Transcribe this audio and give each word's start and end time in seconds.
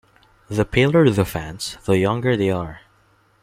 The 0.49 0.65
paler 0.65 1.07
the 1.11 1.25
fans, 1.25 1.77
the 1.85 1.95
younger 1.99 2.35
they 2.35 2.49
are. 2.49 2.81